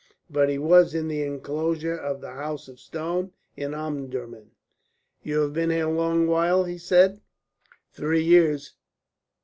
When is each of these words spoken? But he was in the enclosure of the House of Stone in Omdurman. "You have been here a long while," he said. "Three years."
But 0.31 0.49
he 0.49 0.57
was 0.57 0.95
in 0.95 1.07
the 1.09 1.21
enclosure 1.21 1.95
of 1.95 2.21
the 2.21 2.31
House 2.31 2.67
of 2.67 2.79
Stone 2.79 3.33
in 3.55 3.75
Omdurman. 3.75 4.49
"You 5.21 5.41
have 5.41 5.53
been 5.53 5.69
here 5.69 5.87
a 5.87 5.91
long 5.93 6.25
while," 6.25 6.63
he 6.63 6.79
said. 6.79 7.21
"Three 7.93 8.23
years." 8.23 8.73